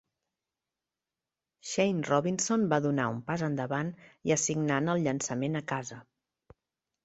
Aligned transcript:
Shane 1.71 2.07
Robinson 2.07 2.65
va 2.73 2.81
donar 2.87 3.07
un 3.17 3.21
pas 3.29 3.45
endavant 3.51 3.93
i 4.31 4.37
assignant 4.39 4.93
el 4.97 5.07
llançament 5.07 5.65
a 5.65 5.67
casa. 5.77 6.03